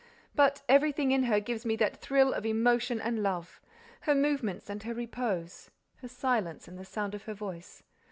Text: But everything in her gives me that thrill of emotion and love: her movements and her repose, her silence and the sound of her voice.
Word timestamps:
But 0.33 0.63
everything 0.67 1.11
in 1.11 1.25
her 1.25 1.39
gives 1.39 1.63
me 1.63 1.75
that 1.75 2.01
thrill 2.01 2.33
of 2.33 2.43
emotion 2.43 2.99
and 2.99 3.21
love: 3.21 3.61
her 3.99 4.15
movements 4.15 4.67
and 4.67 4.81
her 4.81 4.95
repose, 4.95 5.69
her 5.97 6.07
silence 6.07 6.67
and 6.67 6.75
the 6.79 6.85
sound 6.85 7.13
of 7.13 7.25
her 7.25 7.35
voice. 7.35 7.83